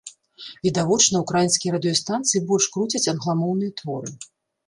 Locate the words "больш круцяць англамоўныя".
2.51-3.71